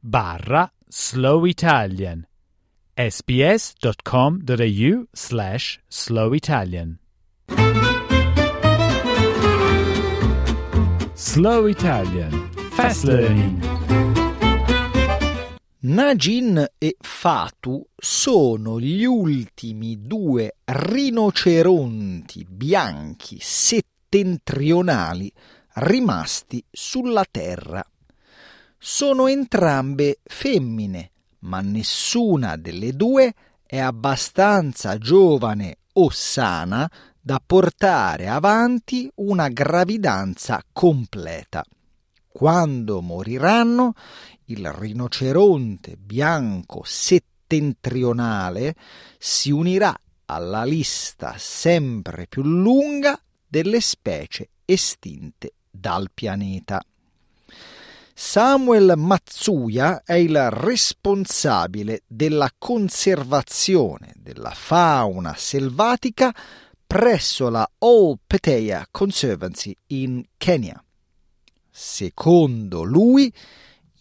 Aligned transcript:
barra 0.00 0.72
slow 0.88 1.46
Italian 1.46 2.26
sbs.com.au 2.96 4.42
slash 5.12 5.80
slow 5.88 6.34
Italian 6.34 6.98
Slow 11.14 11.66
Italian. 11.68 12.50
Fast 12.72 13.04
Learning. 13.04 13.62
Najin 15.82 16.66
e 16.78 16.96
Fatu 16.98 17.86
sono 17.96 18.80
gli 18.80 19.04
ultimi 19.04 20.00
due 20.02 20.56
rinoceronti 20.64 22.44
bianchi 22.50 23.38
settentrionali 24.12 25.32
rimasti 25.76 26.62
sulla 26.70 27.24
Terra. 27.28 27.82
Sono 28.76 29.26
entrambe 29.26 30.18
femmine, 30.22 31.12
ma 31.40 31.60
nessuna 31.62 32.56
delle 32.56 32.92
due 32.92 33.32
è 33.64 33.78
abbastanza 33.78 34.98
giovane 34.98 35.78
o 35.94 36.10
sana 36.10 36.90
da 37.18 37.40
portare 37.44 38.28
avanti 38.28 39.10
una 39.14 39.48
gravidanza 39.48 40.62
completa. 40.72 41.64
Quando 42.28 43.00
moriranno, 43.00 43.94
il 44.46 44.70
rinoceronte 44.70 45.96
bianco 45.96 46.82
settentrionale 46.84 48.74
si 49.18 49.50
unirà 49.50 49.98
alla 50.26 50.64
lista 50.64 51.34
sempre 51.38 52.26
più 52.26 52.42
lunga 52.42 53.18
delle 53.52 53.82
specie 53.82 54.48
estinte 54.64 55.52
dal 55.70 56.08
pianeta. 56.14 56.82
Samuel 58.14 58.94
Matsuya 58.96 60.04
è 60.06 60.14
il 60.14 60.48
responsabile 60.48 62.04
della 62.06 62.50
conservazione 62.56 64.14
della 64.16 64.52
fauna 64.52 65.34
selvatica 65.36 66.34
presso 66.86 67.50
la 67.50 67.70
All 67.80 68.16
Petea 68.26 68.86
Conservancy 68.90 69.76
in 69.88 70.24
Kenya. 70.38 70.82
Secondo 71.70 72.84
lui, 72.84 73.30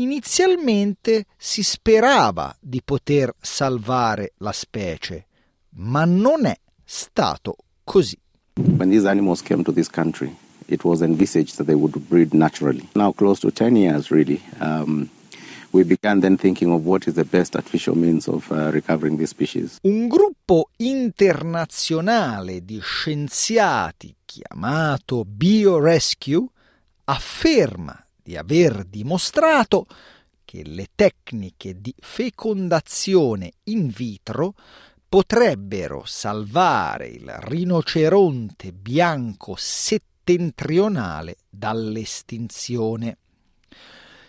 Inizialmente 0.00 1.24
si 1.36 1.64
sperava 1.64 2.56
di 2.60 2.80
poter 2.84 3.34
salvare 3.40 4.34
la 4.36 4.52
specie, 4.52 5.26
ma 5.70 6.04
non 6.04 6.46
è 6.46 6.56
stato 6.84 7.56
così. 7.82 8.16
When 8.58 8.90
these 8.90 9.04
animals 9.04 9.40
came 9.40 9.62
to 9.62 9.70
this 9.70 9.86
country, 9.86 10.34
it 10.68 10.84
was 10.84 11.00
envisaged 11.00 11.58
that 11.58 11.68
they 11.68 11.76
would 11.76 12.08
breed 12.08 12.34
naturally. 12.34 12.88
Now, 12.96 13.12
close 13.12 13.38
to 13.40 13.52
10 13.52 13.76
years, 13.76 14.10
really, 14.10 14.42
um, 14.58 15.08
we 15.70 15.84
began 15.84 16.18
then 16.20 16.36
thinking 16.36 16.72
of 16.72 16.84
what 16.84 17.06
is 17.06 17.14
the 17.14 17.24
best 17.24 17.54
artificial 17.54 17.96
means 17.96 18.26
of 18.26 18.50
uh, 18.50 18.72
recovering 18.72 19.16
these 19.16 19.30
species. 19.30 19.78
Un 19.82 20.08
gruppo 20.08 20.70
internazionale 20.78 22.64
di 22.64 22.80
scienziati 22.80 24.16
chiamato 24.24 25.24
BioRescue 25.24 26.44
afferma 27.04 28.04
di 28.20 28.36
aver 28.36 28.84
dimostrato 28.84 29.86
che 30.44 30.62
le 30.64 30.88
tecniche 30.96 31.80
di 31.80 31.94
fecondazione 31.96 33.52
in 33.64 33.88
vitro 33.88 34.54
potrebbero 35.08 36.02
salvare 36.04 37.08
il 37.08 37.28
rinoceronte 37.40 38.72
bianco 38.72 39.54
settentrionale 39.56 41.36
dall'estinzione. 41.48 43.16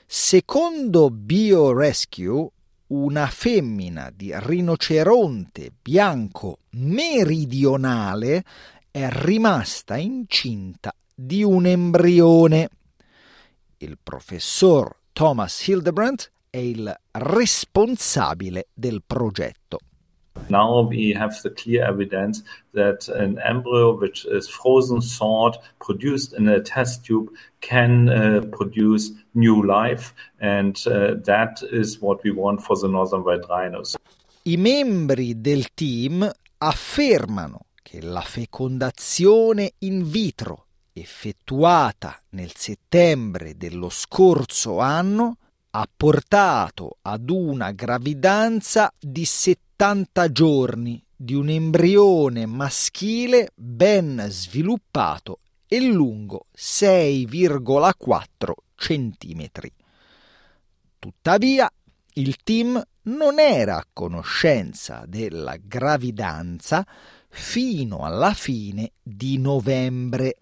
Secondo 0.06 1.10
BioRescue, 1.10 2.50
una 2.88 3.28
femmina 3.28 4.12
di 4.16 4.32
rinoceronte 4.34 5.72
bianco 5.82 6.60
meridionale 6.72 8.44
è 8.90 9.08
rimasta 9.10 9.98
incinta 9.98 10.94
di 11.14 11.44
un 11.44 11.66
embrione 11.66 12.70
il 13.82 13.98
professor 14.02 14.94
Thomas 15.14 15.66
Hildebrandt 15.68 16.32
è 16.50 16.58
il 16.58 16.94
responsabile 17.12 18.68
del 18.74 19.02
progetto. 19.06 19.80
Now 20.48 20.82
we 20.82 21.14
have 21.14 21.42
the 21.44 21.50
clear 21.50 21.84
evidence 21.84 22.44
that 22.74 23.08
an 23.10 23.40
embryo 23.40 23.98
which 23.98 24.26
is 24.26 24.48
frozen 24.48 25.02
thawed, 25.02 25.58
produced 25.80 26.34
in 26.34 26.48
a 26.48 26.62
test 26.62 27.06
tube, 27.06 27.30
can 27.62 28.10
uh, 28.10 28.42
produce 28.52 29.12
new 29.34 29.64
life, 29.64 30.14
and 30.40 30.82
uh, 30.88 31.16
that 31.26 31.62
is 31.72 32.00
what 32.02 32.24
we 32.24 32.32
want 32.32 32.62
for 32.64 32.78
the 32.78 32.88
northern 32.88 33.24
white 33.24 33.46
rhinos. 33.50 33.96
I 34.44 34.58
membri 34.58 35.42
del 35.42 35.74
team 35.74 36.30
affermano 36.58 37.66
che 37.84 38.02
la 38.02 38.22
fecondazione 38.22 39.74
in 39.80 40.10
vitro 40.10 40.66
effettuata 40.94 42.20
nel 42.30 42.52
settembre 42.56 43.56
dello 43.58 43.90
scorso 43.90 44.80
anno 44.80 45.38
ha 45.72 45.88
portato 45.96 46.98
ad 47.02 47.30
una 47.30 47.72
gravidanza 47.72 48.92
di 49.00 49.24
70 49.26 49.69
giorni 50.34 51.02
di 51.16 51.34
un 51.34 51.48
embrione 51.48 52.46
maschile 52.46 53.52
ben 53.56 54.26
sviluppato 54.28 55.40
e 55.68 55.80
lungo 55.80 56.48
6,4 56.54 58.52
centimetri. 58.76 59.72
Tuttavia, 61.00 61.72
il 62.16 62.36
team 62.44 62.86
non 63.04 63.40
era 63.40 63.78
a 63.78 63.86
conoscenza 63.94 65.06
della 65.08 65.56
gravidanza 65.56 66.86
fino 67.30 68.00
alla 68.00 68.34
fine 68.34 68.92
di 69.02 69.38
novembre. 69.38 70.40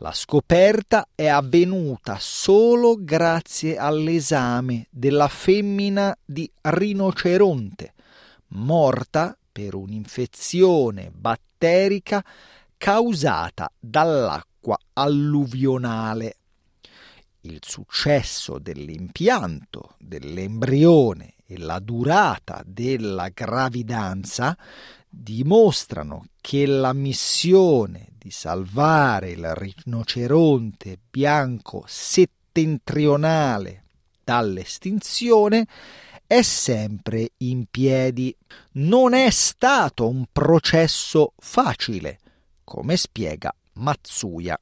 La 0.00 0.12
scoperta 0.12 1.08
è 1.14 1.28
avvenuta 1.28 2.18
solo 2.20 2.96
grazie 2.98 3.78
all'esame 3.78 4.86
della 4.90 5.28
femmina 5.28 6.14
di 6.22 6.50
rinoceronte, 6.60 7.94
morta 8.48 9.36
per 9.50 9.74
un'infezione 9.74 11.10
batterica 11.12 12.24
causata 12.76 13.70
dall'acqua 13.78 14.78
alluvionale. 14.94 16.36
Il 17.42 17.60
successo 17.62 18.58
dell'impianto 18.58 19.94
dell'embrione 19.98 21.34
e 21.46 21.58
la 21.58 21.78
durata 21.78 22.62
della 22.64 23.28
gravidanza 23.28 24.56
dimostrano 25.08 26.26
che 26.40 26.66
la 26.66 26.92
missione 26.92 28.08
di 28.18 28.30
salvare 28.30 29.30
il 29.30 29.54
rinoceronte 29.54 30.98
bianco 31.10 31.84
settentrionale 31.86 33.84
dall'estinzione 34.22 35.66
è 36.28 36.42
sempre 36.42 37.30
in 37.38 37.64
piedi. 37.70 38.32
Non 38.74 39.14
è 39.14 39.30
stato 39.30 40.06
un 40.06 40.26
processo 40.30 41.32
facile, 41.38 42.18
come 42.62 42.96
spiega 42.96 43.52
Matsuya. 43.74 44.56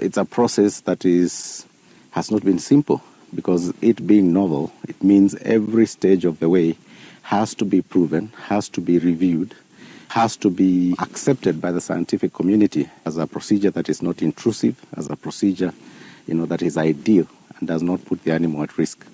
It's 0.00 0.16
a 0.16 0.24
process 0.24 0.82
that 0.82 1.04
is 1.04 1.66
has 2.10 2.30
not 2.30 2.42
been 2.44 2.58
simple 2.58 3.00
because 3.34 3.72
it 3.80 4.06
being 4.06 4.32
novel, 4.32 4.70
it 4.86 5.02
means 5.02 5.34
every 5.42 5.86
stage 5.86 6.24
of 6.24 6.38
the 6.38 6.48
way 6.48 6.76
has 7.22 7.54
to 7.54 7.64
be 7.64 7.82
proven, 7.82 8.30
has 8.48 8.68
to 8.70 8.80
be 8.80 8.98
reviewed, 8.98 9.54
has 10.08 10.36
to 10.36 10.50
be 10.50 10.94
accepted 10.98 11.60
by 11.60 11.72
the 11.72 11.80
scientific 11.80 12.32
community 12.32 12.88
as 13.04 13.18
a 13.18 13.26
procedure 13.26 13.70
that 13.70 13.88
is 13.88 14.00
not 14.00 14.22
intrusive, 14.22 14.76
as 14.96 15.10
a 15.10 15.16
procedure 15.16 15.72
you 16.26 16.34
know, 16.34 16.46
that 16.46 16.62
is 16.62 16.76
ideal 16.76 17.26
and 17.58 17.68
does 17.68 17.82
not 17.82 18.04
put 18.04 18.22
the 18.24 18.32
animal 18.32 18.62
at 18.62 18.76
risk. 18.76 19.06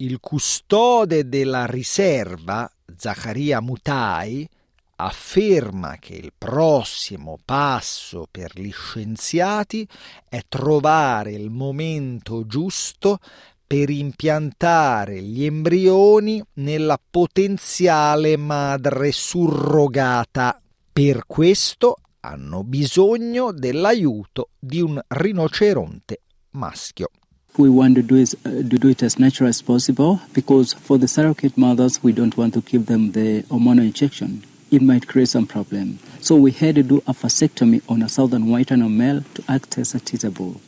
Il 0.00 0.20
custode 0.20 1.28
della 1.28 1.66
riserva, 1.66 2.70
Zaccaria 2.96 3.60
Mutai, 3.60 4.48
afferma 4.94 5.96
che 5.96 6.14
il 6.14 6.32
prossimo 6.38 7.36
passo 7.44 8.28
per 8.30 8.52
gli 8.54 8.70
scienziati 8.70 9.88
è 10.28 10.42
trovare 10.46 11.32
il 11.32 11.50
momento 11.50 12.46
giusto 12.46 13.18
per 13.66 13.90
impiantare 13.90 15.20
gli 15.20 15.44
embrioni 15.44 16.40
nella 16.54 17.00
potenziale 17.10 18.36
madre 18.36 19.10
surrogata. 19.10 20.62
Per 20.92 21.24
questo 21.26 21.96
hanno 22.20 22.62
bisogno 22.62 23.50
dell'aiuto 23.50 24.50
di 24.60 24.80
un 24.80 25.00
rinoceronte 25.08 26.20
maschio. 26.50 27.10
We 27.56 27.68
want 27.68 27.96
to 27.96 28.02
do, 28.02 28.16
is, 28.16 28.36
uh, 28.44 28.50
to 28.50 28.62
do 28.62 28.88
it 28.88 29.02
as 29.02 29.18
natural 29.18 29.48
as 29.48 29.62
possible 29.62 30.20
because 30.32 30.74
for 30.74 30.98
the 30.98 31.08
surrogate 31.08 31.56
mothers 31.56 32.02
we 32.02 32.12
don't 32.12 32.36
want 32.36 32.54
to 32.54 32.60
give 32.60 32.86
them 32.86 33.12
the 33.12 33.42
hormonal 33.44 33.82
injection. 33.82 34.44
It 34.70 34.82
might 34.82 35.08
create 35.08 35.28
some 35.28 35.46
problem. 35.46 35.98
So 36.20 36.36
we 36.36 36.52
had 36.52 36.74
to 36.76 36.82
do 36.82 36.98
a 37.06 37.14
vasectomy 37.14 37.82
on 37.88 38.02
a 38.02 38.08
southern 38.08 38.48
white 38.48 38.70
animal 38.70 38.90
male 38.90 39.22
to 39.34 39.42
act 39.48 39.78
as 39.78 39.94
a 39.94 39.98
teasable. 40.00 40.60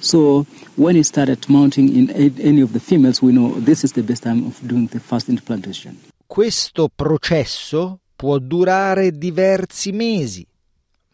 So 0.00 0.46
when 0.76 0.96
it 0.96 1.04
started 1.04 1.46
mounting 1.48 1.94
in 1.94 2.10
any 2.10 2.62
of 2.62 2.72
the 2.72 2.80
females, 2.80 3.20
we 3.20 3.32
know 3.32 3.52
this 3.60 3.84
is 3.84 3.92
the 3.92 4.02
best 4.02 4.22
time 4.22 4.46
of 4.46 4.58
doing 4.66 4.86
the 4.86 5.00
first 5.00 5.28
implantation. 5.28 5.98
Questo 6.26 6.88
processo 6.88 7.98
può 8.16 8.38
durare 8.38 9.10
diversi 9.18 9.92
mesi, 9.92 10.46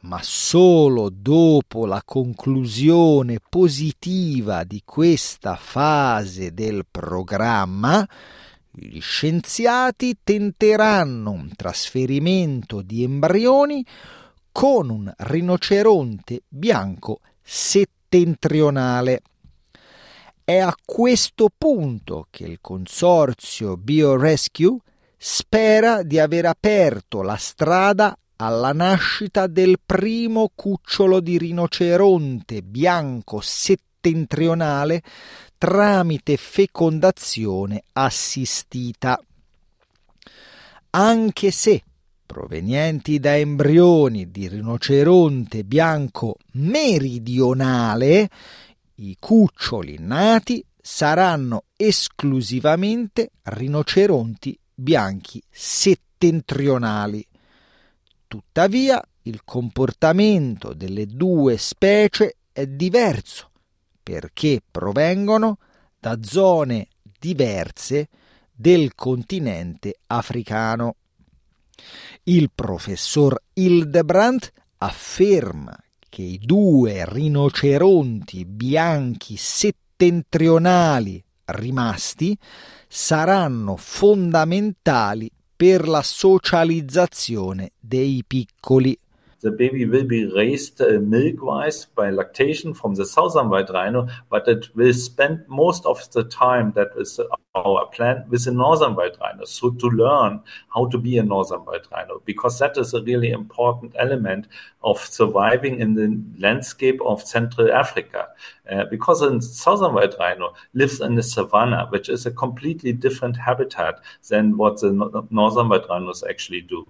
ma 0.01 0.21
solo 0.23 1.11
dopo 1.11 1.87
la 1.87 2.03
conclusione 2.05 3.39
positiva 3.49 4.65
di 4.65 4.83
questa 4.85 5.57
fase 5.57 6.53
del 6.53 6.85
programma 6.89 8.07
gli 8.79 9.01
scienziati 9.01 10.19
tenteranno 10.23 11.31
un 11.31 11.51
trasferimento 11.57 12.83
di 12.83 13.03
embrioni 13.05 13.85
con 14.53 14.91
un 14.91 15.11
rinoceronte 15.17 16.43
bianco 16.47 17.21
settentrionale. 17.41 19.23
È 20.45 20.59
a 20.59 20.75
questo 20.85 21.49
punto 21.57 22.27
che 22.29 22.45
il 22.45 22.59
consorzio 22.61 23.79
BioRescue 23.79 24.77
spera 25.17 26.03
di 26.03 26.19
aver 26.19 26.45
aperto 26.45 27.23
la 27.23 27.37
strada 27.37 28.17
alla 28.37 28.73
nascita 28.73 29.47
del 29.47 29.79
primo 29.85 30.51
cucciolo 30.55 31.21
di 31.21 31.39
rinoceronte 31.39 32.63
bianco 32.63 33.41
settentrionale 33.41 35.03
tramite 35.57 36.37
fecondazione 36.37 37.83
assistita. 37.93 39.19
Anche 40.91 41.51
se 41.51 41.83
provenienti 42.27 43.19
da 43.19 43.37
embrioni 43.37 44.31
di 44.31 44.49
rinoceronte 44.49 45.65
bianco 45.65 46.37
meridionale, 46.53 48.29
i 48.97 49.17
cuccioli 49.19 49.97
nati 50.01 50.65
saranno 50.81 51.65
esclusivamente 51.77 53.31
rinoceronti 53.43 54.59
bianchi 54.75 55.43
settentrionali. 55.51 57.27
Tuttavia, 58.37 59.03
il 59.23 59.45
comportamento 59.45 60.75
delle 60.75 61.07
due 61.07 61.57
specie 61.57 62.37
è 62.53 62.67
diverso 62.67 63.51
perché 64.03 64.61
provengono 64.71 65.57
da 65.99 66.19
zone 66.21 66.89
diverse 67.19 68.09
del 68.53 68.95
continente 68.95 70.01
africano. 70.09 70.97
Il 72.25 72.51
professor 72.55 73.41
Hildebrandt 73.55 74.53
afferma 74.77 75.75
che 76.11 76.21
i 76.21 76.39
due 76.39 77.07
rinoceronti 77.09 78.45
bianchi 78.45 79.37
settentrionali 79.39 81.25
rimasti 81.47 82.37
saranno 82.87 83.77
fondamentali 83.77 85.31
per 85.57 85.89
la 85.89 86.03
socializzazione 86.03 87.73
dei 87.81 88.23
piccoli 88.27 88.97
the 89.47 89.53
baby 89.53 89.85
will 89.87 90.05
be 90.05 90.27
raised 90.27 90.81
uh, 90.81 90.99
milk-wise 91.17 91.85
by 91.95 92.11
lactation 92.11 92.75
from 92.75 92.97
the 92.97 93.07
southern 93.07 93.49
white 93.49 93.71
rhino, 93.71 94.09
but 94.29 94.49
it 94.49 94.75
will 94.75 94.93
spend 94.93 95.45
most 95.47 95.87
of 95.87 95.99
the 96.11 96.25
time 96.25 96.73
that 96.73 96.89
is 96.97 97.21
our 97.55 97.87
plan 97.87 98.25
with 98.29 98.45
the 98.45 98.51
northern 98.51 98.97
white 98.97 99.17
rhino. 99.21 99.45
So 99.45 99.71
to 99.71 99.87
learn 99.87 100.41
how 100.75 100.87
to 100.87 100.99
be 100.99 101.17
a 101.19 101.23
northern 101.23 101.61
white 101.61 101.87
rhino, 101.93 102.21
because 102.25 102.59
that 102.59 102.77
is 102.77 102.93
a 102.93 103.03
really 103.03 103.31
important 103.31 103.95
element 103.99 104.49
of 104.83 104.99
surviving 104.99 105.79
in 105.79 105.95
the 105.95 106.09
landscape 106.41 107.01
of 107.07 107.23
Central 107.23 107.73
Africa. 107.73 108.27
Uh, 108.69 108.85
because 108.91 109.21
the 109.21 109.41
southern 109.41 109.95
white 109.95 110.15
rhino 110.19 110.55
lives 110.75 111.01
in 111.01 111.15
the 111.15 111.23
savanna, 111.23 111.87
which 111.91 112.09
is 112.09 112.27
a 112.27 112.33
completely 112.33 112.93
different 112.93 113.37
habitat 113.37 114.01
than 114.29 114.57
what 114.57 114.81
the 114.81 114.91
northern 115.31 115.69
white 115.69 115.89
rhinos 115.89 116.25
actually 116.29 116.63
do. 116.63 116.85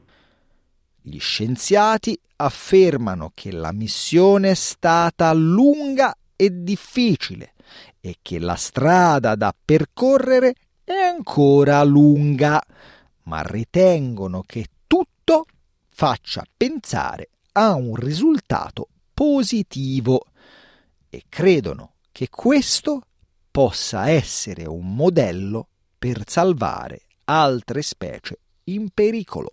Gli 1.09 1.21
scienziati 1.21 2.19
affermano 2.35 3.31
che 3.33 3.53
la 3.53 3.71
missione 3.71 4.51
è 4.51 4.55
stata 4.55 5.33
lunga 5.33 6.13
e 6.35 6.65
difficile 6.65 7.53
e 8.01 8.17
che 8.21 8.41
la 8.41 8.57
strada 8.57 9.37
da 9.37 9.55
percorrere 9.65 10.55
è 10.83 10.95
ancora 10.95 11.85
lunga, 11.85 12.61
ma 13.23 13.41
ritengono 13.43 14.43
che 14.45 14.67
tutto 14.89 15.45
faccia 15.91 16.45
pensare 16.57 17.29
a 17.53 17.75
un 17.75 17.95
risultato 17.95 18.89
positivo 19.15 20.25
e 21.09 21.23
credono 21.29 21.93
che 22.11 22.29
questo 22.29 23.03
possa 23.49 24.09
essere 24.09 24.65
un 24.65 24.97
modello 24.97 25.69
per 25.97 26.25
salvare 26.27 27.03
altre 27.27 27.83
specie 27.83 28.41
in 28.65 28.89
pericolo. 28.93 29.53